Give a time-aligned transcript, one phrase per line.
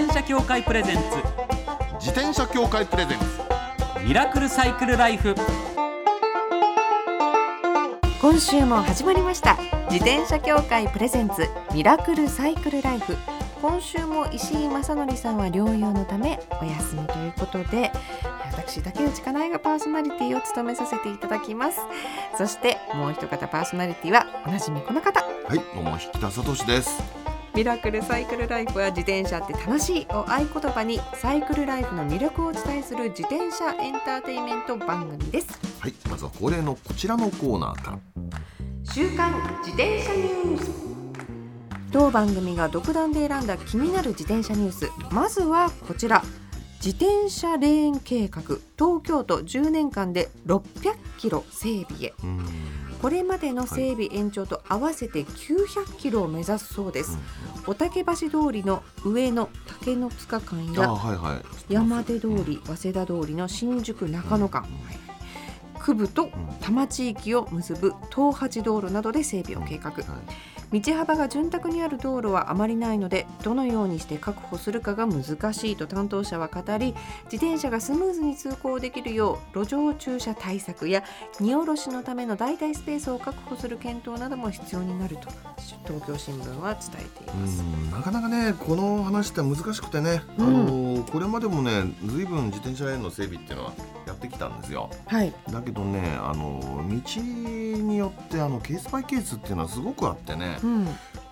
[0.00, 1.02] 転車協会プレゼンツ。
[1.98, 3.24] 自転車協会プレゼンツ。
[4.02, 5.34] ミラクルサイクルライフ。
[8.22, 9.58] 今週も始まりました。
[9.90, 11.46] 自転車協会プレゼンツ。
[11.74, 13.14] ミラクルサイクルライフ。
[13.60, 17.92] 今週も石井正則さんは療養のためお休みということで
[18.50, 21.80] 私竹内かなえがパーソナリティを務めさせていただきます。
[22.38, 25.20] そしてもう一方パーソナリティはおなじみこの方。
[25.20, 27.19] はいどうも引田聡です
[27.54, 35.58] ミラクルサイクルライフは自転車って楽しいを合言葉にサイクルライフの魅力をお伝えする自転車エンターテインメント番組です。
[35.80, 37.98] はいまずは恒例のこちらのコーナーから。
[38.84, 39.32] 週刊
[39.64, 40.70] 自転車ニュース。
[41.92, 44.88] 当番組が独断で選んだ気になる自転車ニュース。
[45.12, 46.22] まずはこちら。
[46.82, 48.42] 自転車レーン計画。
[48.78, 50.62] 東京都10年間で600
[51.18, 52.14] キロ整備へ。
[52.22, 57.18] うんこれまでの整備延長と合わせて900キロを目指すそうです、
[57.66, 61.72] おたけ橋通りの上野竹の塚間あやはいはい。
[61.72, 64.66] 山手通り早稲田通りの新宿中野間。
[65.78, 66.26] 区部と
[66.60, 69.90] 多摩地域を結ぶ東八道路などで整備を計画。
[69.90, 76.94] はい道幅が潤沢にある道路はあまりないのでどのようにして確保するかが難しいと担当者は語り
[77.30, 81.02] 自転車がスムーズに通行できるよう路上駐車対策や
[81.40, 85.28] 荷下ろしのための代替スペースを確保する検討なども必要になると
[85.86, 87.62] 東京新聞は伝えています。
[87.62, 90.46] うんなかなかねこの話って難しくてね、うん。
[90.46, 93.72] あのこれまでもねずいぶん自転車レーンの整備っていうのは
[94.06, 94.88] やってきたんですよ。
[95.06, 100.88] はい、だけどねあの道によってあのケースバイケースっていうのはすごくあってねうん。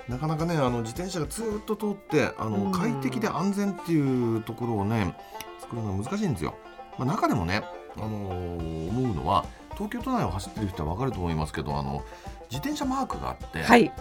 [0.09, 2.73] なかなかねあの自転車がずーっと通ってあの、うん。
[2.73, 5.15] 快適で安全っていうところをね
[5.61, 6.55] 作るのが難しいんですよ、
[6.99, 7.63] まあ、中でもね、
[7.97, 12.05] あの思うのは東京都内を走ってる人は分かると思いますけどあの
[12.51, 13.93] 自転車マークがあって、はい、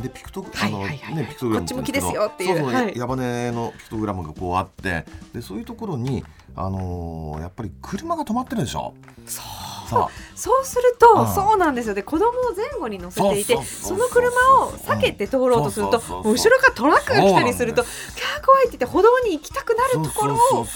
[0.00, 2.58] でピクトグラムこっち向きですよっていう。
[2.58, 2.96] そうそう、はい。
[2.96, 6.24] 矢羽のピクトグラムがこうあってでそういうところに
[6.56, 8.94] あのーやっぱり車が止まってるでしょ。
[9.26, 9.44] そう。
[9.52, 10.64] さそう。
[10.64, 11.34] すると、うん。
[11.34, 11.94] そうなんですよ。
[11.94, 14.30] で子供を前後に乗せていてその車
[14.64, 20.66] を避けて通ろうとすると後ろからトラックが来たりするとキャー怖いって言って歩道に行きたくなあるところを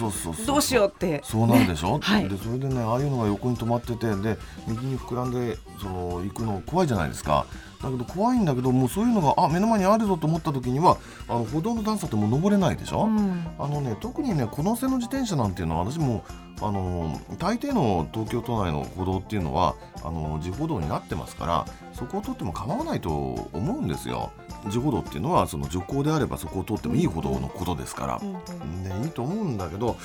[0.47, 1.23] どうしようって。
[1.25, 2.29] そうなるでしょ、はい。
[2.29, 7.47] でそれでねああいうのが横に止まっててで右に膨らんでその行くの怖いじゃないですか
[7.83, 10.97] だけど怖いんだけどもうそういうのがあ目の前にあるぞと思った時には
[11.29, 16.25] あの歩道の段差ってもう登れないでしょ、うんあのね特にねこの背の自転車なんていうのは私も
[16.61, 24.33] あの大抵の東京都内の歩道っていうのはあの自歩道になってますからそこを通っても構わないと思うんですよ。
[24.67, 28.19] 自歩道っていうのはその徐行であればそこを通ってもいい歩道のことですから。
[28.21, 29.97] ね、いいと思うんだけど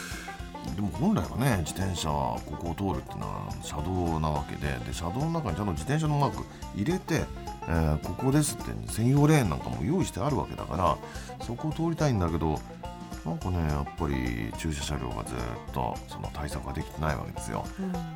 [0.76, 6.44] でも本来はね自転車はここを通るっていうのは車道なわけでで車道の中にちゃんと自転車のマーク
[6.76, 7.26] 入れて、
[7.68, 10.98] えーここですって専用レーンなんかも用意してあるわけだから
[11.46, 12.60] そこを通りたいんだけど
[13.26, 15.38] なんかねやっぱり駐車車両がずっ
[15.74, 17.66] とその対策ができてないわけですよ。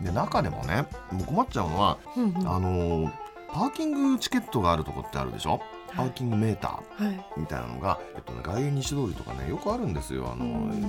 [0.01, 2.37] で中でもねもう困っちゃうのは、うんうん。
[2.47, 3.11] あのー
[3.53, 5.61] パーキングチケットがあるとこってあるでしょ？
[5.95, 7.25] パーキングメーターはい。
[7.37, 10.31] みたいなのが、えっとね、外苑西通りとかねよくあるんですよ。
[10.31, 10.81] あのうん。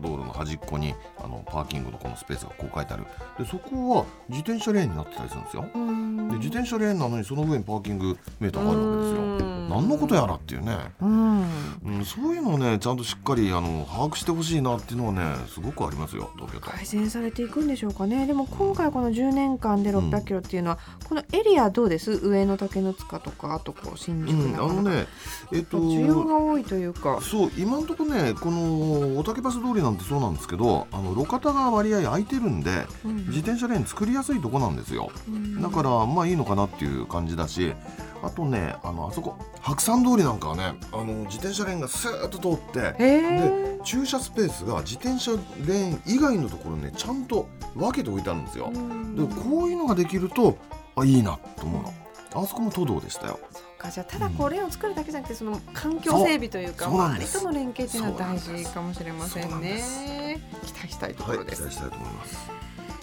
[0.00, 3.04] 道路の端っこにあのパーキングのこのスペースがこう書いてある。
[3.38, 5.66] でそこは自転車レーンになってたりするんですよ。
[5.74, 6.28] うん。
[6.28, 9.22] で自転車レーンなのにその上にパーキングメーターがあるわけですよ。
[9.22, 9.68] うん。
[9.68, 11.40] 何のことやらっていうね、うん。
[11.84, 16.70] うん、そういうのをねちゃんとしっかりあの把握してほしいなっていうのはねすごくありますよ東京都。
[16.70, 18.26] 改善されていくんでしょうかね。
[18.26, 22.12] でも今回この10年間で600キロっていうのは、このエリアどうです？
[22.12, 25.06] 上野竹の塚とかあとこう新宿うん、あのね
[25.52, 37.74] えっと需要が多いというかそう今のところねこのおたけ橋通りなんてそうなんですけどあの路肩が割合空いてるんでうん自転車レーン作りやすいとこなんですようんだからまあいいのかなっていう感じだし
[38.22, 48.70] あとねあのあそこ白山通りなんかはねあの自転車レーンがスーッと通ってで駐車スペースが自転車レーン以外のところにねちゃんと分けておいてあるんですよ。
[48.70, 50.56] でこういうのができると
[50.94, 51.94] あいいなと思うの。
[52.34, 53.38] あそこも都道でしたよ。
[53.82, 60.40] かじゃあただこうレーンを作るだけじゃなくてその環境整備というか周りとの連携っていうのは大事かもしれませんね。
[60.64, 62.50] 期待したいとこはい、ろです、期待したいいます。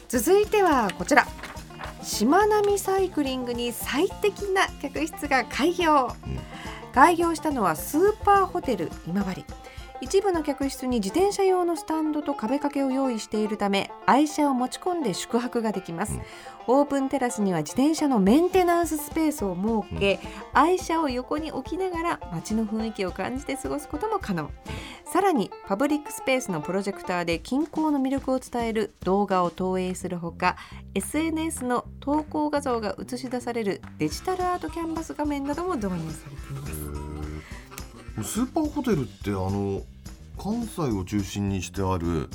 [0.08, 1.28] 続いてはこちら。
[2.02, 6.40] しまなみサイクリングに最適な客室が開業、うん。
[6.94, 9.46] 開業したのはスーパーホテル今治
[10.02, 16.22] 一部の客室に自転車用のスタンドと壁掛けを用意しているため愛車を持ち込んで宿泊ができます、うん。
[16.68, 20.20] オープンテラスには自転車のメンテナンススペースを設け、
[20.54, 24.50] 愛車を横に置きながら街の雰囲気を感じて過ごすことも可能。
[25.12, 30.56] さらにパブリックスペースのプロジェクターで近郊の魅力を伝える動画を投影するほか
[30.94, 36.89] SNS の投稿画像が映し出されるデジタルアートキャンバス画面なども導入されています
[38.24, 39.82] スーパーホテルってあの
[40.42, 42.30] 関西を中心にしてある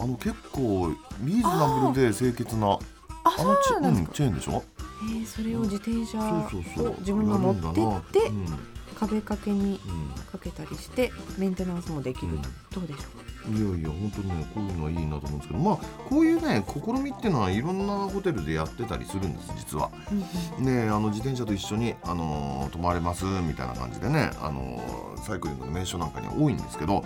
[0.00, 0.92] あの結構
[1.22, 2.78] リーズナブルで清潔なあ
[3.24, 4.62] あのチェ,、うん、チェーンでしょ？
[5.10, 8.46] えーそれを自転車を自分が持ってってうん。
[8.98, 10.08] 壁掛けにうん。
[10.24, 12.38] かけたりしてメンテナンスもできる。
[12.72, 13.00] どうでしょ
[13.50, 15.76] いやいや本当にねこういうのはいいなと思うんですけどまあ
[16.08, 19.90] こういうね試みっていうのはいろんなホテルでやってたりするんです実は。
[20.58, 27.04] ねあの自転車と一緒に、あのー泊まれますみたいな感じでね、あのーサイクリングの名所なんかには多いんですけど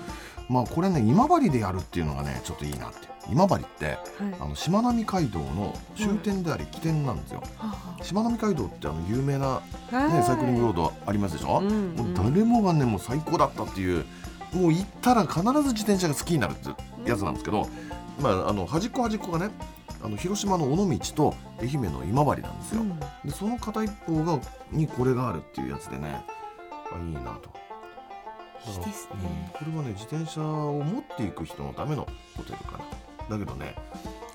[0.49, 3.13] まあこれね今治でやるっていうのがねちょっといいなって。
[3.31, 3.99] 今治ってはい。
[4.41, 7.43] あのしまなみ海道の終点であり起点なんですよ。
[7.57, 9.61] はしまなみ海道ってあの有名な、
[9.93, 11.95] ね、サイクリングロードドありますでしょ、うんうん。
[11.95, 14.05] もう誰もがねもう最高だったっていう
[14.53, 17.69] もう行ったら必ず自転車が好きになるってやつなんですけど、
[18.21, 19.51] まああの端っこ端っこがね
[20.03, 22.83] あの広島の尾道と愛媛の今治なんですよ。
[22.83, 24.41] うんでその片一方が
[24.71, 26.23] にこれがあるっていうやつでね
[26.93, 27.51] あいいなと。
[28.65, 32.07] いいですうんね、これはね自転車を持っていく人のための
[32.37, 33.37] ホテルかな。
[33.37, 33.75] だけどね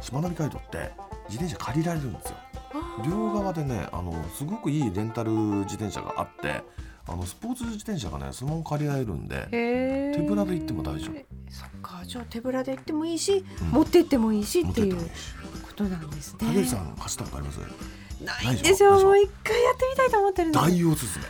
[0.01, 0.91] しまなみ海道って
[1.29, 2.35] 自転車借りられるんですよ。
[3.05, 6.63] 両側でねあのすごくいいレンタル自転車があって
[7.09, 9.47] あのスポーツ自転車がねそのまま借りられるんで、
[10.15, 11.13] 手ぶらで行っても大丈夫。
[11.49, 13.67] そっかじゃあ手ぶらで行ってもいいし、うん。
[13.69, 15.01] 持って行ってもいいし持っていうこ
[15.75, 16.39] となんですね。
[16.41, 17.59] 竹内さん走ったことあります？
[18.23, 18.99] ないんですよ。
[18.99, 20.65] もう一回やってみたいと思ってるんです。
[20.65, 21.25] 大おすすめ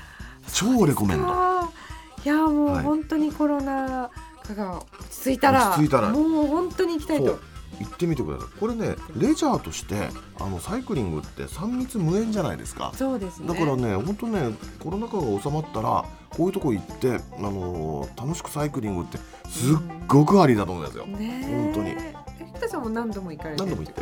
[0.52, 1.26] 超レコメンド。
[1.26, 2.84] いやもうはい。
[2.84, 4.10] 本当にコロナ
[4.44, 6.10] 禍が落ち着いたら落ち着いたら。
[6.10, 7.40] もう本当に行きたいと
[7.80, 8.60] 行ってみてください。
[8.60, 10.10] これねレジャーとして
[10.40, 12.92] あのサイクリングって3密無縁じゃないですか。
[12.96, 13.48] そうですね。
[13.48, 19.18] だからね本当ねコロナ禍が収まったらこういうとこ行って、あのー楽しくサイクリングって
[19.50, 19.78] すっ
[20.08, 21.72] ごくありだと思いますよ、ねえ。
[21.72, 21.96] 本当に。
[22.54, 24.02] 生田さんも何度も行かれてる何度も行って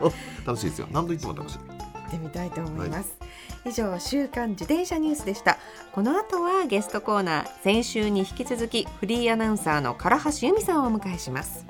[0.00, 0.06] る。
[0.46, 0.88] 楽しいですよ。
[0.90, 1.58] 何度行っても楽しい。
[1.58, 1.64] 行
[2.08, 3.18] ってみたいと思います、
[3.66, 5.58] 以上週刊自転車ニュースでした。
[5.92, 7.46] この後はゲストコーナー。
[7.62, 11.66] 先週に引き続きフリーアナウンサーの唐橋由美さんをお迎えします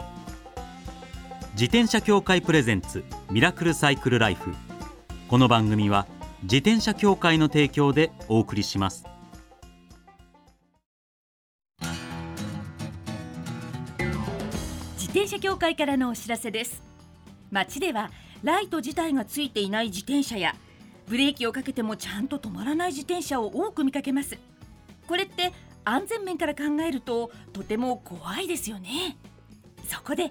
[1.59, 3.03] 自転車協会プレゼンツ
[3.33, 4.55] ミラクルサイクルライフ。
[5.27, 6.07] この番組は
[6.45, 9.05] 自転車協会の提供でお送りします。
[14.93, 16.81] 自転車協会からのお知らせです。
[17.51, 18.13] 街では
[18.45, 20.55] ライト自体がついていない自転車や
[21.09, 24.39] ブレーキをかけてもちゃんと止まらない自転車を多く見かけます。
[25.09, 25.53] これって
[25.85, 29.17] 安全面から考えるととても怖いですよね。
[29.89, 30.31] そこで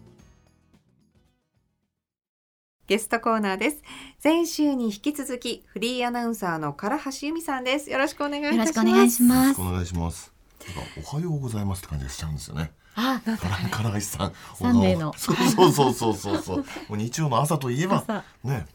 [2.91, 3.81] ゲストコーナーです。
[4.19, 7.89] 先週に引き続きフリーアナウンサーの唐橋由美さんです。
[7.89, 8.53] よろしくお願いします。
[8.57, 9.61] よろしくお願いします。
[9.61, 10.33] お願いします。
[10.67, 10.81] なんか
[11.13, 12.73] おはようございますって感じがしちゃうんですよね。
[12.95, 16.57] あ、唐橋さんサンデーのそうそうそうそうそうそう。
[16.57, 17.99] もう日曜の朝といえば。
[17.99, 18.25] 朝。
[18.43, 18.67] ね。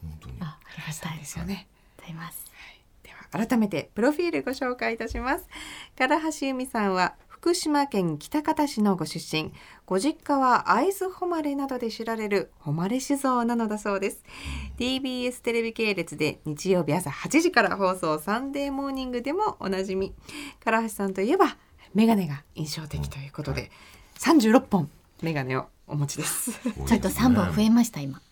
[0.00, 0.36] 本当に。
[0.40, 1.18] あ、ありがたい。
[1.18, 1.68] ですよね。
[1.98, 2.46] ございます。
[3.02, 5.46] では改めてプロフィールご紹介いたします。
[5.94, 9.52] 唐橋由美さんは福島県喜多方市のご出身
[9.84, 14.22] ご実家は会津誉れなどで知られる誉れ酒造なのだそうです。
[14.78, 20.14] TBS テレビ系列で日曜日朝8時から放送サンデーモーニングでもおなじみ。
[20.64, 21.56] 唐橋さんといえば
[21.94, 23.72] メガネが印象的ということで
[24.20, 24.88] 36本
[25.20, 26.52] メガネをお持ちです。
[26.86, 28.22] ちょっと三本増えました今。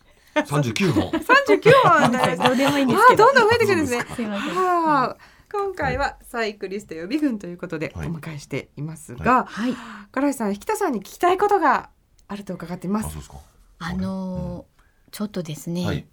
[0.45, 1.11] 三十九本。
[1.11, 3.25] 39本です どうでもいいんですあけど。
[3.25, 4.05] どんどん増えてくるんですね。
[4.15, 4.55] すいません。
[4.55, 5.17] はあ、
[5.51, 8.09] 今回はサイクリスト予備軍ということでおはい。
[8.09, 9.73] 迎えしていますが、はい。
[10.13, 11.89] 唐橋さん、引田さんに聞きたいことが
[12.27, 13.07] あると伺っています。
[13.07, 13.37] あそうですか。
[13.79, 14.71] あのー
[15.11, 16.05] ちょっとですね、はい。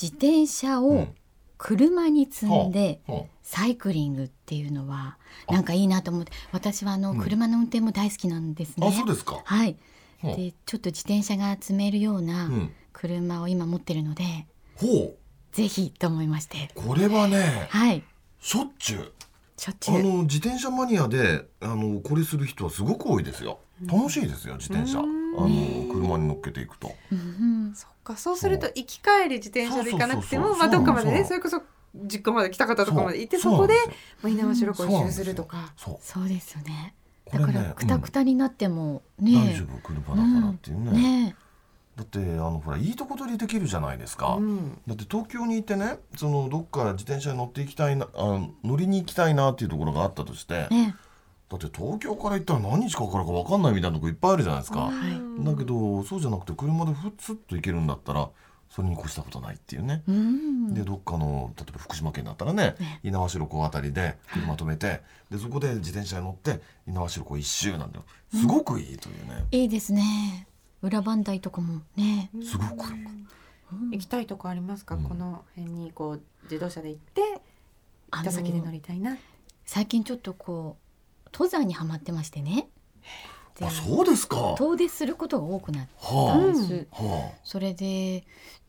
[0.00, 1.14] 自転車をうん。
[1.58, 5.16] 車に積んではサイクリングっていうのは
[5.48, 5.52] あ。
[5.52, 7.18] なんかいいなと思って、私はあのうん。
[7.20, 8.88] 車の運転も大好きなんですあね。
[8.88, 9.40] あそうですか。
[9.44, 9.76] はい。
[10.22, 10.36] はあ。
[10.36, 12.70] で、ちょっと自転車が積めるよううなん。
[12.92, 15.14] 車を今持ってるので、ほ
[15.52, 16.70] ぜひと思いまして。
[16.76, 18.02] うこれはねはい。
[18.46, 19.12] しょっちゅう。
[19.56, 19.98] しょっちゅう。
[19.98, 23.58] あの自転車マニアであのこれする人はすごく多いですよ。
[23.84, 25.00] 楽しいですよ自転車。
[25.00, 25.88] あうん。
[25.88, 26.94] の車に乗っけていくと。
[27.10, 27.72] うん。
[27.74, 31.60] そっか、そうすると行き帰り自転車で行かなくても、まあどっかまでね、それこそ
[31.92, 33.74] 実家まで来た方とかまで行ってそこで
[34.22, 35.72] まあ猪苗代湖を一周するとか。
[35.76, 36.28] そう。
[36.28, 36.94] ですよね。
[37.32, 39.26] だからくたくたになってもうん。
[39.26, 41.36] 大ね丈夫車だからっていうね,、ね
[41.96, 44.78] だってあのほらいいとこ取りできるじゃないですか、うん。
[44.86, 50.94] だって東京にいてねそのどっか自転車に乗っていきたいなあ乗りに行きたいなっていうところがあったとして、ね
[51.48, 58.30] だって東京から行ったら何日かかるか分かんないみたいなとこいっぱいあるじゃないですか、はいだけどそうじゃなくて車でふっつっと行けるんだったら
[58.70, 60.74] それに越したことないっていうね、うん。
[60.74, 70.48] でどっかの例えば福島県だったらねね猪苗代湖あたりで車止めてでそこで自転車に乗って猪苗代湖一周なんだよすごくいいというね、いいですね
[70.82, 72.30] 裏磐梯とかもね。
[72.42, 72.84] すごく
[73.90, 75.04] 行きたいとこありますか、うん。
[75.04, 77.40] この辺にこう自動車で行って行
[78.10, 79.16] あった先で乗のりたいな。
[79.64, 80.76] 最近ちょっとこ
[81.24, 82.68] う登山にはまってましてね。
[83.58, 84.36] であそうですか。
[84.36, 88.24] は遠出することが多くなったあ、んです、はそれで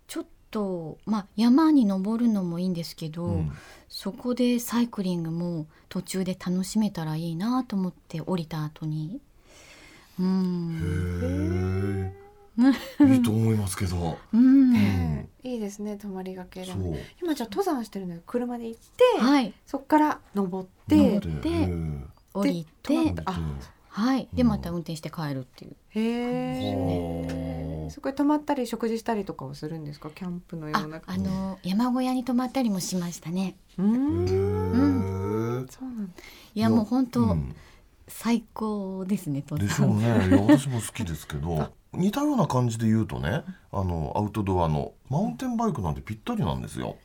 [0.07, 3.51] ちょっとまあ山に登るのもいいんですけあ、ど、うん。
[3.89, 9.21] そこでサイクリングも途中で楽しめたらいいなと思って降りた後に
[10.19, 12.11] うん。
[12.11, 15.29] へえいいと思いますけど、うん、うん。
[15.43, 16.71] いいですね泊まりがけで。
[17.21, 18.21] 今じゃあ登山してるのよ。
[18.25, 19.53] 車で行って、はい。
[19.67, 21.69] そこから登ってで
[22.33, 23.13] 降りて
[23.89, 24.27] はい。
[24.33, 24.47] でうん。
[24.49, 25.75] また運転して帰るっていう。
[25.91, 26.01] へ
[26.71, 27.85] え。
[27.85, 30.09] はそこで泊まったり食事したりとかをするんですか？
[30.09, 33.55] キャンプのよあうなあの山小屋に泊まったりもしましたね。
[33.77, 34.25] うあん。
[34.25, 34.27] へえ
[35.69, 36.13] そうなんだ。
[36.55, 37.55] いやもう本当、うん
[38.07, 40.27] 最高ですね登でしょう山ね。
[40.29, 46.95] いや私も好きですけど 似たような感じで言うとねあのアウトドアのマウンテンバイクなんてぴったりなんですよ。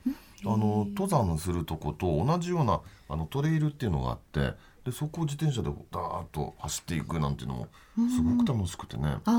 [0.45, 7.67] あの登山するとこと同じようなあのトレイルっていうのがあってでそこを自転車でダーッと走っていくなんていうのも
[8.09, 9.05] すごく楽しくてね。
[9.07, 9.33] ああ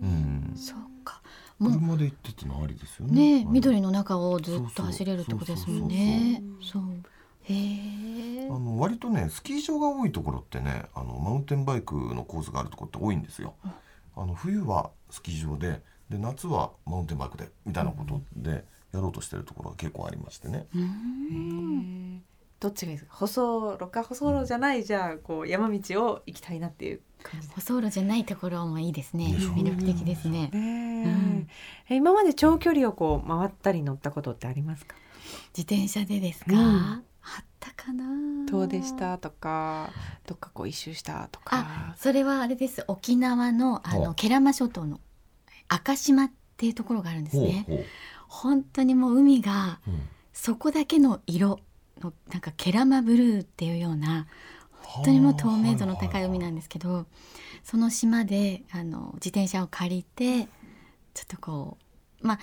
[0.00, 1.20] うん、そうか。
[1.58, 3.42] 車で行ってってのありですよね。
[3.42, 6.42] ね緑の中をずっと走れるってことですもんね。
[6.60, 6.82] そそう
[7.48, 13.54] あの割とねスキー場が多いところってねあのマウンテンバイクのコースがあるところって多いんですよ。
[14.14, 20.66] あの冬はスキー場でで夏はマウンテンバイクでみたいなことでやろうとしてるところが結構ありましてね。
[20.74, 22.22] うん。
[22.60, 23.16] どっちがいいですか？
[23.16, 29.24] 舗装路か舗装路じゃないじゃあこう山道を行きたいなっていう感じ舗装路じゃないところもいいですね。
[29.24, 30.48] 魅力的ですね。
[30.52, 31.48] ねうん。
[31.88, 34.94] え今まで長距離をこう回ったり乗ったことってありますか？
[35.56, 37.04] 自転車でですか、うん
[37.84, 38.04] かな。
[38.48, 39.18] 遠出した？
[39.18, 39.90] とか
[40.26, 42.84] どっかこう一周したとあかそれはあれです。
[42.86, 45.00] 沖縄のあの慶良間諸島の
[45.68, 47.86] 赤島っていうところがあるんですね。
[48.28, 49.80] 本当にもう海が
[50.32, 51.58] そこだけの色
[52.00, 54.26] のなんかケラマブルーっていうような
[54.80, 57.06] 本当にもう透明度の高い海なんですけど
[57.64, 60.48] その島であの自転車を借りて
[61.14, 61.78] ちょっとこ
[62.22, 62.38] うまあ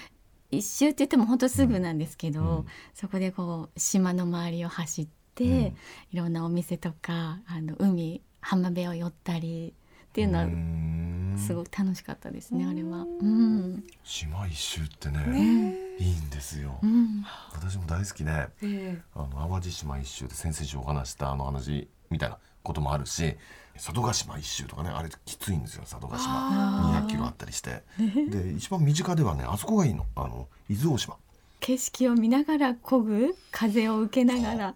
[0.51, 2.65] 一周って言っても本当すぐなんですけど、うん。
[2.95, 5.75] そこでこう島の周りを走って、うん。
[6.11, 9.73] いろんなお店とかあの海浜辺を寄ったり
[10.09, 11.35] っていうのはん。
[11.37, 13.05] すごく楽しかったですね、あれは。
[13.21, 13.83] うん。
[14.03, 15.75] 島一周ってねね。
[15.99, 16.79] いいんですよ。
[16.81, 17.23] うん。
[17.53, 23.35] 私も大好きで、えあの淡路島一周で先々週お話したあの話みたいなこともあるし
[23.75, 26.17] 佐渡島一周とかねあれきついんですよ佐渡島。
[26.19, 27.83] あ200キロあったりして。
[28.29, 30.05] で一番身近ではねあそこがいいの。
[30.15, 31.17] あの伊豆大島、
[31.59, 34.69] 景色を見ながら漕ぐ風を受けながら。
[34.69, 34.75] っう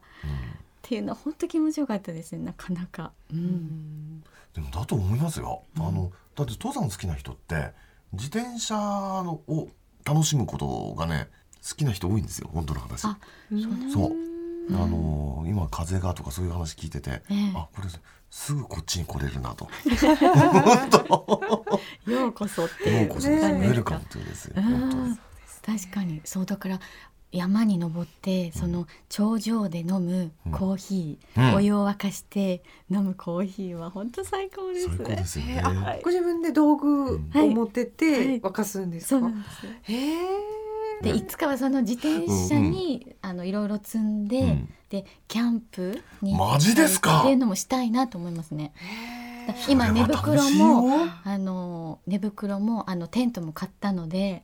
[0.84, 3.14] ていうのは本当気持ちよかったですねなかなか。
[3.32, 4.22] う、うん。
[4.54, 7.72] でもだと思いますよ、あのだって登山好きな人って
[8.12, 9.70] 自転車のを
[10.06, 11.30] 楽しむことがね
[11.68, 13.06] 好きな人多いんですよ本当の話。
[13.06, 13.18] あ
[13.92, 14.12] そう。
[14.72, 17.54] あの今風がとかそういう話聞いてて、ええ。
[17.56, 17.88] あこれ
[18.30, 19.68] すぐこっちに来れるなと。
[22.12, 23.04] ようこそって。
[23.04, 23.68] ようこそですね。
[23.68, 25.20] ウェルカムというですよ本当うん
[25.66, 26.22] 確かに。
[26.26, 26.80] そうだから
[27.32, 31.56] 山に登ってその頂上で飲むコーヒー、うん。
[31.56, 35.54] お湯を沸かして飲むコーヒーは本当最高です最高ですよね。
[35.58, 40.28] えーあご自分で道具を持ってて沸かすんですか、そうなんですへえ
[41.02, 44.70] でいつかはその自転車に、あのいろいろ積んで、うん。
[44.90, 47.22] でキャンプにマジですか？
[47.22, 48.74] っていうのもしたいなと思いますね。
[49.68, 54.44] 今寝袋もあの寝袋もあのテントも買ったので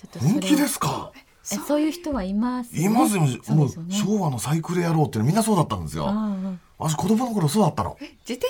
[0.00, 1.12] ちょっとそれを本気ですか？
[1.52, 3.94] えそういう人はいます、いますよ、そうもうですよね。
[3.94, 6.06] 昭和のサイクル野郎ってみんなそうだったんですよ。
[6.06, 7.96] ああ私子供の頃そうだったの。
[8.00, 8.46] 自転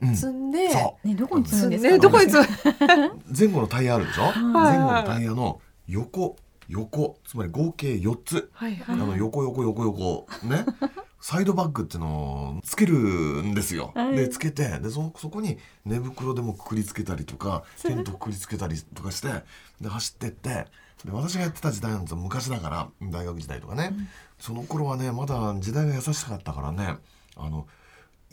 [0.00, 2.44] 車に積んで、そねどこに積むんですか、ねどこに積む？
[2.44, 4.22] う 前後のタイヤあるでしょ？
[4.22, 4.32] はい。
[4.42, 6.36] 前後のタイヤの横
[6.68, 8.50] 横つまり合計4つ。
[8.52, 8.96] はいはい。
[8.96, 10.26] あの横横横横。
[10.44, 10.64] ね。
[11.20, 13.90] サイドバッグっていうのをつけるんですよ。
[13.94, 14.16] はい。
[14.16, 19.44] でつけてでそそこに寝袋でもくくりつけたりとかテントくくりつけたりとかして
[19.80, 20.66] で走ってって
[21.04, 23.92] で私がやってた時代なんですよ昔だから大学時代とかね、
[24.38, 26.96] その頃はねまだ時代が優しかったからね
[27.36, 27.66] あの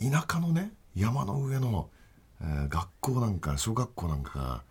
[0.00, 1.90] 田舎のね山の上の、
[2.40, 4.62] えー学校なんか小学校なんかが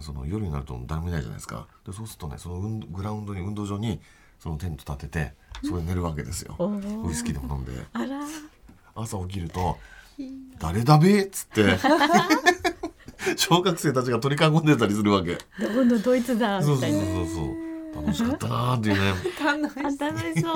[0.00, 1.66] その夜になると誰もいないじゃないですか。
[1.86, 4.00] でそうするとねその運グラウンドに運動場に
[4.38, 5.34] そのテント立てて
[5.64, 7.72] そこで寝るわけですよ、ウイスキーでも飲んで。
[7.92, 8.20] あら。
[8.94, 9.78] 朝起きると
[10.58, 11.78] 「誰だべ?」っつって。
[13.36, 15.38] 小学生たちが取り囲んでたりするわけ。
[15.58, 16.60] 今度ドイツだ？
[16.62, 17.72] そうそうそうそう。
[17.94, 19.12] 楽しかったなーっていうね。
[19.40, 20.54] あ楽しそう。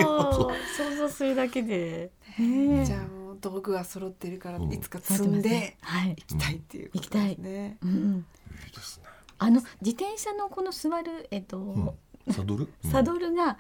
[0.76, 2.10] 想像するだけで。
[2.38, 4.72] ねじゃあもう道具は揃ってるからうん。
[4.72, 6.10] いつか積んではい。
[6.10, 7.78] 行きたいっていうことですね。
[7.82, 8.26] うんうん。
[8.66, 9.04] いいですね
[9.38, 11.94] あの自転車のこの座るえっと、ん。
[12.30, 12.90] サドル、うん。
[12.90, 13.56] サドルが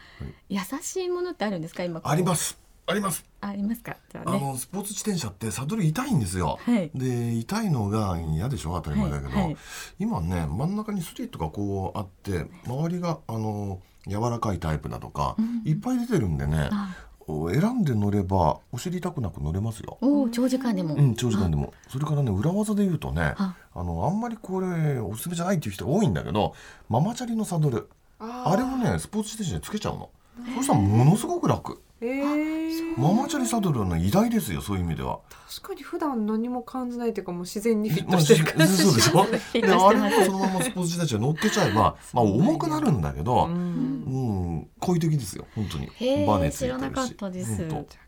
[0.48, 1.84] 優しいものってあるんですか？
[1.84, 2.58] 今あります。
[2.88, 3.24] あります。
[3.40, 3.96] ありますか？
[4.10, 6.90] じゃああねのスポーツ自転車ってサドル痛いんですよ、はい。
[6.94, 8.74] で痛いのが嫌でしょ？
[8.80, 9.56] 当たり前だけど、はいはい。
[9.98, 16.94] 今ね真ん中にスリットがこうあって周りがあの柔らかいタイプだとか、いっぱい出てるんでねあ
[17.26, 19.98] 選んで乗ればお尻痛くなく乗れますよ。
[20.00, 21.72] おお長時間でも、うん、長時間でも。
[21.88, 23.56] それからね裏技で言うとねあ。
[23.74, 26.54] あのあんまりこれおすすめじゃないっていう人が多いんだけど
[26.88, 27.88] ママチャリのサドル。
[28.18, 30.10] ああれをねスポーツ自転車につけちゃうの。
[30.56, 35.20] そしたらものすごく楽えー、ママチャリサドルはね偉大ですよそういう意味では。
[35.48, 38.76] 確かに普段何も感じないというかもう自然にフィッまあトしてる感じ。
[38.76, 39.24] そうでしょ？
[39.58, 45.86] であれもそのままスポーツ自転車に乗っけちゃえばまあ重くなるんだけどううんん好意的ですよ本当に。
[46.26, 46.78] バネついてるし。
[46.78, 47.56] 知らなかったです。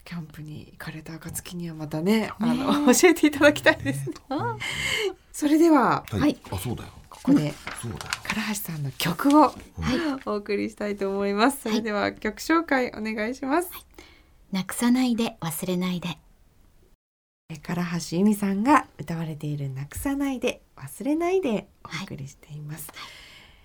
[0.04, 4.10] キャンプに行かれた暁にはまたねあの教えていただきたいです。
[5.32, 6.36] それでははい、はい。
[6.50, 6.88] あそうだよ
[7.22, 7.88] ここで唐
[8.48, 9.52] 橋さんの曲を
[10.24, 11.62] お送りしたいと思います。
[11.62, 13.70] それでは曲紹介お願いします。
[14.52, 16.08] なくさないで忘れないで。
[17.62, 22.88] 唐橋由美さんが歌われているなくさないで忘れないでお送りしています。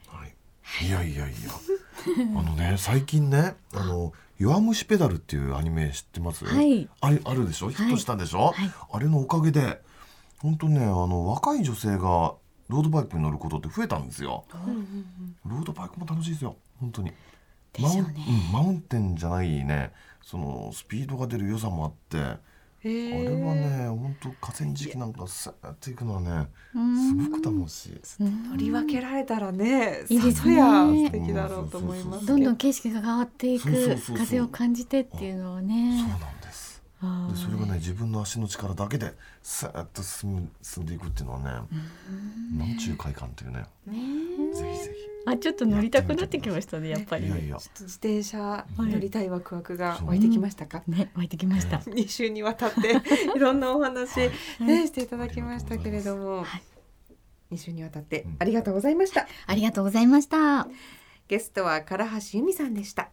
[0.07, 0.89] はい、い。
[0.89, 1.35] やいやいや。
[2.39, 6.89] あのね最近ねあの弱虫ペダルっていうアニメ知ってます、はい。
[7.01, 7.69] あれあるでしょ？
[7.69, 8.71] ヒットしたでしょ、はい。
[8.91, 9.81] あれのおかげで
[10.39, 12.33] 本当ねあの若い女性が
[12.69, 14.45] ロードバイクに乗ることって増えたんですよ。
[15.45, 16.55] ロードバイクも楽しいですよ。
[16.79, 17.11] 本当に。
[17.73, 18.13] でしょうね。
[18.51, 19.91] マウン,、うん、マウンテンじゃないね。
[20.21, 22.53] そのスピードが出る良さもあって。
[22.85, 28.01] あれはね本当河川敷なんかさーっていくのはねすごく楽しい。
[28.19, 30.57] 乗り分けられたらね、いいですね。
[30.57, 32.25] さぞや素敵だろうと思います。
[32.25, 32.35] ど。
[32.37, 34.17] んどん景色が変わっていそうそうくそうそう。
[34.17, 35.97] 風を感じてっていうのはね。
[35.97, 36.42] そうなんで
[37.29, 41.45] でそれがね自分の足の力だけでさーっと進む進んでいくっていうのはね
[42.57, 43.65] なんちゅう快感っていうね。
[44.53, 47.23] ぜひぜあちょっと乗りたくなってきましたねやっぱり。
[47.23, 47.57] ひいやいや。
[47.57, 50.83] ちょっと自転車乗りたいワクワクが湧いてきましたか？
[50.87, 51.77] ね湧いてきました。
[51.77, 53.01] 2週にわたって
[53.35, 56.63] いろんなお話、ね、していただきましたけれども、はい。
[57.51, 59.27] 2週にわたってありがとうございました。
[59.47, 60.67] ありがとうございました。
[61.27, 63.09] ゲストは唐橋由美さんでした。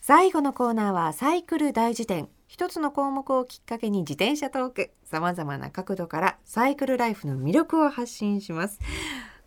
[0.00, 4.90] 最後のコーナーはサイクル大辞典一つの項目をきっかけに自転車トーク。
[5.04, 8.78] さまざまな角度からサイクルライフの魅力を発信します。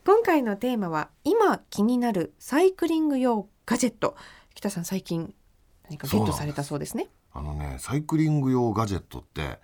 [0.05, 4.15] 今回のテーマは今気になるサイクリング用ガジェット。
[4.53, 5.33] 北さん最近
[5.83, 7.09] 何かゲットされたそうですね。
[7.31, 9.59] あのねサイクリング用ガジェットって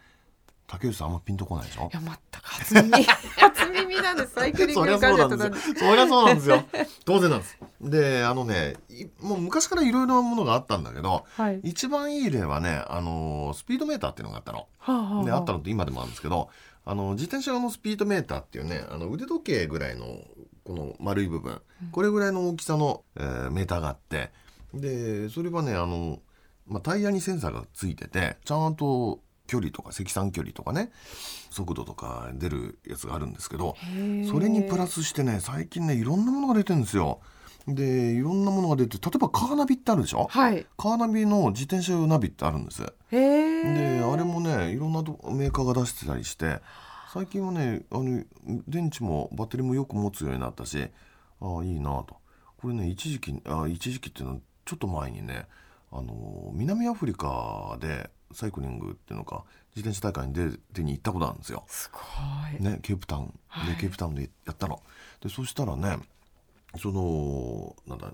[0.68, 1.90] 竹内さんあんまピンとこないでしょ？
[1.94, 3.04] いや全く初耳。
[3.06, 4.34] 初耳なんです。
[4.34, 6.64] サイクリング用ガジェットなんですそりゃそうなんですよ。
[7.06, 7.58] 当然なんです。
[7.82, 11.60] であのねいもう昔からいろいろなものがあったんだけどはい。
[11.64, 14.68] 一番いい例はねあのスピードメーターっていうのがあったの。
[14.80, 16.50] はあはあはであったのって今でもあるんですけど
[16.86, 20.06] あの自転車用のスピードメーターっていうねあの腕時計ぐらいの
[20.64, 21.62] この丸い部分。
[21.92, 24.32] これぐらいの大きさの、えーメーターがあって。
[24.74, 26.20] でそれはねあの、
[26.68, 30.92] まあ、タイヤにセンサーがついててちゃんと距離とか積算距離とかね
[31.50, 33.76] 速度とか出るやつがあるんですけど
[34.30, 37.20] それにプラスしてね最近ねいろんなものが出てるんですよ。
[37.68, 40.28] でいろんなものが出て例えばカーナビってあるでしょ？
[40.30, 40.68] はい。
[40.78, 42.84] カーナビの自転車用ナビってあるんです。
[43.10, 46.62] であれもねいろんなとメーカーが出してたりして
[47.12, 48.24] 最近はねあの
[48.68, 50.90] 電池もバッテリーもよく持つようになったし
[51.42, 52.18] ああいいなと。
[52.58, 55.48] これね一時期あ一時期っていうのはちょっと前にね
[55.92, 59.44] あの南アフリカでサイクリングっていうのか
[59.76, 61.64] 自転車大会に出出に行ったことあるんですよ。
[61.68, 62.00] すご
[62.58, 62.64] い。
[62.64, 63.26] ね、ケープタウン。
[63.28, 63.78] で、はい。
[63.78, 64.82] ケープタウンでやったの。
[65.22, 65.98] でそしたらね
[66.78, 68.14] そのなんだ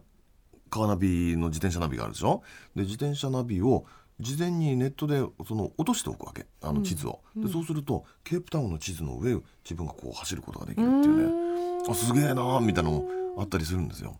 [0.69, 2.43] カーナビの自転車ナビがあるでしょ？
[2.75, 3.85] で自転車ナビを
[4.19, 6.45] 事前にネットでその落としておくわけ。
[6.61, 11.83] あの地図を、でそうするとケープタウンの地図の上を自分がこう走ることができるっていうね。
[11.89, 14.15] あすげえなーみたいなのもあったりするんですよ。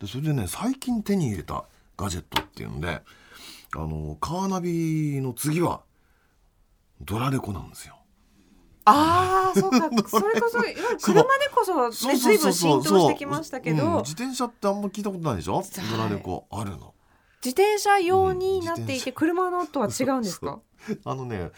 [0.00, 1.64] でそれでね最近手に入れた
[1.96, 3.00] ガジェットっていうので
[3.76, 5.82] あのカーナビの次は
[7.00, 7.98] ドラレコなんですよ。
[8.86, 9.90] ああそうか。
[10.08, 13.76] それこそいわゆる車でこそね随分浸透してきましたけうん。
[13.76, 15.62] ど自転車ってあんま聞いたことないでしょ？
[15.90, 16.94] ドラレコあるの。
[17.44, 20.60] 自転車用になっていて車のとは違うんですか？
[21.04, 21.50] あのね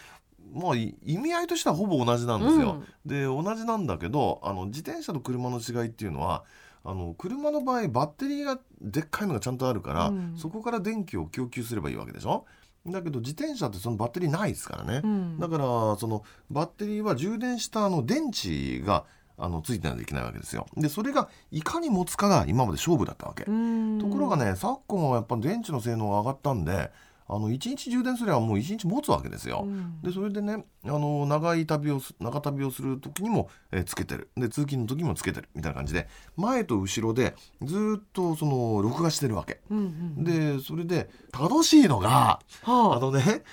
[0.53, 6.43] まあい意味合いとしてはほぼ同じなんですよ、で同じなんだけどあの自転車と車の違いっていうのは
[6.89, 10.33] あの車の場合バッテリーがでっかいのがちゃんとあるから、うん。
[10.35, 12.45] そこから電気を供給すればいいわけでしょ？
[12.87, 15.39] だけど自転車ってそのバッテリーないですからね、うん。
[15.39, 15.63] だから
[15.97, 19.05] そのバッテリーは充電したあの電池が
[19.37, 20.65] あのついてないといけないわけですよ。
[20.75, 23.99] でそれがいかに持つかが今まで勝負だったわけ、うん。
[23.99, 26.89] ところがね昨今はやっぱ電池の性能が上がったんで
[27.31, 30.01] あの1日充電すればもう1日持つわけですよ、うん。
[30.01, 34.29] でそれでねあの長い旅をす長旅をする時にも、えーつけてる。
[34.35, 35.47] で通勤の時もつけてる。
[35.53, 36.07] みたいな感じで。
[36.35, 39.61] 前と後ろでずーっとその録画してるわけ。
[39.69, 39.81] うんう
[40.21, 42.71] んでそれで楽しいのがあ。
[42.71, 43.43] はのね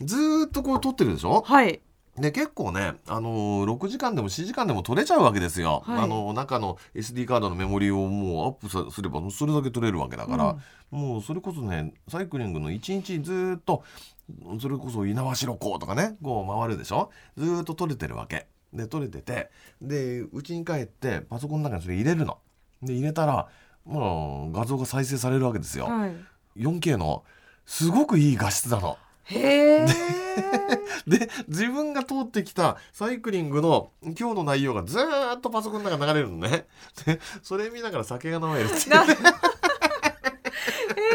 [0.00, 1.42] ずーっとこう撮ってるでしょ？
[1.46, 1.80] あはい
[2.18, 6.04] で結構ね、あのー6時間でも7時間でも取れちゃうわけですよ、はい。
[6.04, 10.56] あの中の SD カードのメモリをもうアップさすればそれだけ取れるわけだから、
[10.90, 13.82] もうそれこそねサイクリングの1日ずーっと
[14.60, 17.10] それこそ猪苗代湖とかねこう回るでしょ？
[17.38, 18.46] ずーっと取れてるわけ。
[18.74, 22.38] で取れててで家に帰ってパソコンの中にそれ入れるの。
[22.82, 23.48] で入れたら
[23.86, 26.14] もう画像が再生されるわけですよ、はい。
[26.58, 27.24] 4K の
[27.64, 28.98] すごくいい画質なの。
[29.32, 29.86] へえ
[31.06, 36.66] で自分が通ってきたサイクリングの今日の内容がずーっとパソコンの中に流れるのね。
[37.04, 39.06] でそれ見ながら酒が飲めるってなえ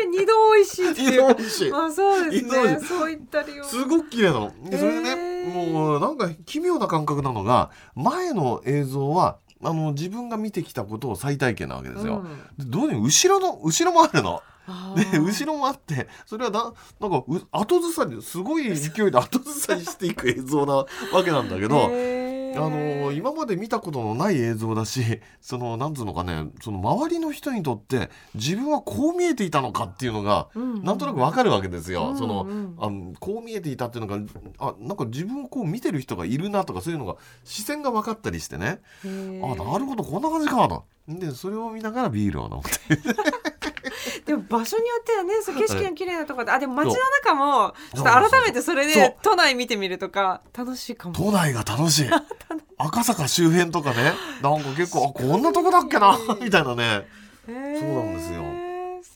[0.08, 1.74] 二度美味しいっていいうい美味しい。
[1.74, 2.80] あそうですね。
[2.80, 4.54] そう言ったりをすごく綺麗なの。
[4.70, 12.26] でそれでね、もうなんか奇妙な感覚なのが前の映像はあの自分が見てきたことを再体験なわけですよ、
[12.58, 14.42] でどうにも後ろの後ろもあるの
[15.12, 20.86] で後ろもあってそれはななんかう後ずさりすごい勢いで後ずさりしていく映像なわ
[21.24, 21.90] けなんだけど、あ
[22.70, 32.10] の今まで見たことのない映像だしそのなんつうのかねその周りの人にとって自分はこう見えていたのかっていうのが、なんとなくわかるわけですよ。
[32.10, 34.20] うんそのうんあのこう見えていたっていうのが
[34.60, 38.82] あなんか自分をこう見てる人がいるなとかそういうのが視線が分かったりしてね。
[39.06, 40.84] あなるほどこんな感じかと。
[41.08, 43.57] でそれを見ながらビールを飲むって
[44.26, 51.16] でも場所によってはね景色が綺麗なところであでも街の中もちょっと改めてそれで都内見てみるとか楽しいかも。
[51.16, 52.10] 都内が楽しい。
[52.80, 57.08] 赤坂周辺とかねなんか結構あこんなとこだっけなみたいなね。
[57.48, 58.44] そうなんですよ。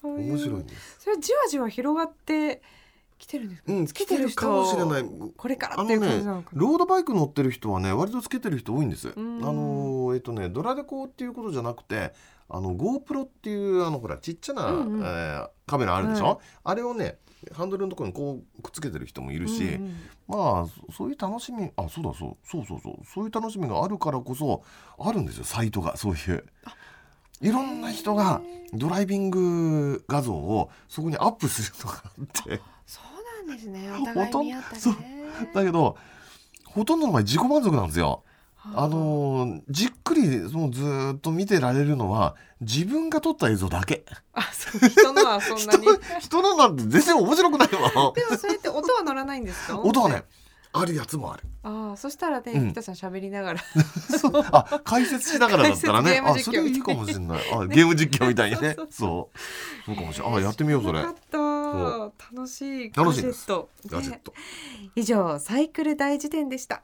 [0.03, 0.97] 面白いんです。
[0.99, 2.61] それじわじわ広がって
[3.19, 3.71] きてるんですか？
[3.71, 4.41] うん、つけてる人。
[4.41, 5.05] かもしれない。
[5.37, 6.49] これからっていう感じねなのか。
[6.53, 9.13] なロードバイク乗ってる人はね割とつけてる人多いんです。
[9.15, 9.39] あん。
[9.41, 12.13] のえっとねドラレコっていうことじゃなくて
[12.53, 15.01] あの GoPro っていうあのほらちっちゃな、うんうん。
[15.01, 16.37] えーカメラあるでしょ、はい。
[16.65, 17.17] あれをね
[17.53, 19.95] ハンドルのところにこうくっつけてる人もいるし、うんうん。
[20.27, 24.63] まあそそういう楽しみあそうだそうそうそうそうそういう楽しみがあるからこそ
[24.99, 26.43] あるんですよサイトがそういう。
[27.39, 28.41] いろんな人が
[28.73, 32.61] ドライビング画像をそこにアップするのがあって。
[32.85, 33.89] そうなんですね。
[33.91, 34.61] お互いったね。
[35.53, 35.95] だけど
[36.65, 38.23] ほとんどの場合自己満足なんですよ。
[38.63, 40.21] あのーじっくり
[40.51, 44.05] もうずーっと見てられるのは自分が撮った映像だけ。
[44.33, 45.87] あそう人のはそんなに。
[46.21, 48.13] 人のなんて全然面白くないわ。
[48.15, 49.79] でもそれって音は乗らないんですか？
[49.81, 50.23] 音はね
[50.73, 51.43] あるやつもある。
[51.63, 52.71] ああそしたらねうん。
[52.71, 53.61] 北さん喋りながら。
[54.19, 54.31] そう。
[54.51, 56.21] あ解説しながらだったらね。
[56.23, 57.41] あそれいいかもしれない。
[57.53, 58.75] あゲーム実況みたいにね。
[58.91, 59.39] そう
[59.87, 60.37] そうかもしれない。
[60.37, 61.01] あやってみようそれ。
[61.01, 62.91] 楽しい。
[62.95, 63.51] 楽しいです。
[63.51, 64.33] ェット。
[64.95, 66.83] 以上サイクル大辞典でした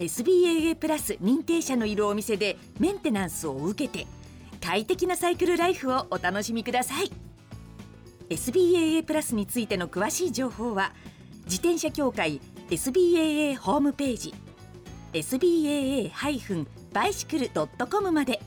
[0.00, 4.06] SBAA プラス認定者のいるお店でメンテナンスを受けて
[4.58, 7.12] 快適なサイクルライフをお楽しみください。
[8.30, 10.92] SBAA プラスについての詳しい情報は
[11.44, 14.34] 自転車協会 SBAA ホームページ
[15.12, 18.40] SBAA- バイシクルドットコムまで。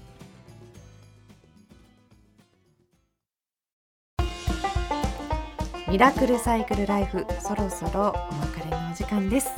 [5.88, 9.50] ミラクルサイクルライフそろそろお別れのお時間です、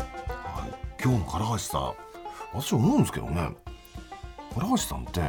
[1.05, 1.93] 今日の唐橋さん
[2.51, 3.49] 私思うんですけどね
[4.55, 5.21] 唐橋さんって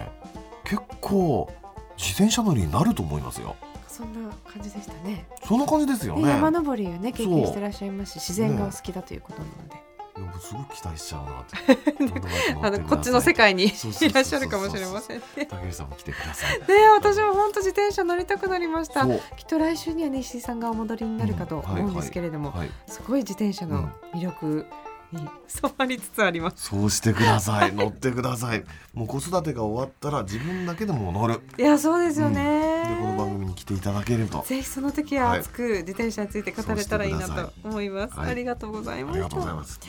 [0.65, 1.53] 結構
[1.99, 3.57] 自転車乗りになると思いますよ。
[3.87, 5.27] そんな感じでしたね。
[5.45, 6.23] そんな感じですよね。
[6.23, 9.77] ね山登りをね経験してらっしゃいますし自然がお好きだということなので、
[10.19, 11.59] いやもうすごく期待しちゃうなって
[12.62, 15.25] あのこっちの世界にいらっしゃるかもしれませんね。
[15.37, 16.61] ね竹内さんも来てください。
[16.95, 19.07] 私も本当自転車乗りたくなりました。
[19.07, 26.69] きっと来週にはね石井さんがお戻りになるかと思うんですけれども、はいすごい自転車の魅力に染まりつつあります。
[26.69, 27.73] そうしてください。
[27.73, 28.64] 乗ってください。
[28.95, 31.40] もう子育てが終わったら自分だけでも乗る。
[31.59, 32.85] いやそうですよね。
[32.88, 34.42] でこの番組に来ていただけると。
[34.47, 38.19] ぜひその時は熱く自転車について語れたらいいなと思います。
[38.19, 38.31] はい。
[38.31, 39.14] ありがとうございます。
[39.14, 39.81] ありがとうございます。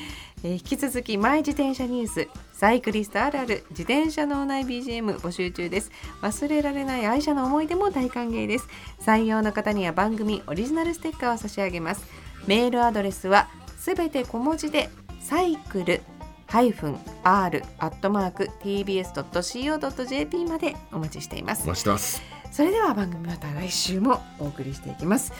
[0.44, 5.92] えー引き続きマイ自転車ニュースサイクリストあるある自転車脳内 BGM 募集中です。
[6.22, 8.68] 忘れられない愛車の思い出も大歓迎です。
[9.00, 12.06] 採用の方には番組オリジナルステッカーを差し上げます。
[12.46, 14.90] メールアドレスはすべて小文字で
[15.28, 16.02] サイクル
[16.48, 21.64] -r アットマーク tbs.co.jp までお待ちしています。
[21.66, 22.22] お待ちしてます。
[22.50, 25.34] それでは番組また来週もお送りしていきます。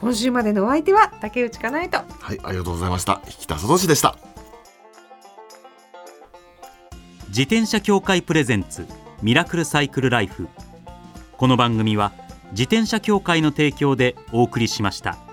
[0.00, 1.98] 今週までのお相手は竹内かなえと。
[1.98, 3.20] はいありがとうございました。
[3.26, 4.16] 引田聡でした。
[7.28, 8.84] 自転車協会プレゼンツ
[9.22, 10.48] ミラクルサイクルライフ。
[11.36, 12.10] この番組は
[12.50, 15.27] 自転車協会の提供でお送りしました。